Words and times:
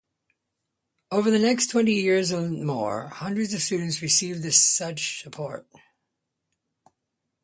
Over 1.11 1.29
the 1.29 1.37
next 1.37 1.67
twenty 1.67 1.93
years 1.93 2.31
and 2.31 2.65
more, 2.65 3.09
hundreds 3.09 3.53
of 3.53 3.61
students 3.61 4.01
received 4.01 4.51
such 4.51 5.21
support. 5.21 5.67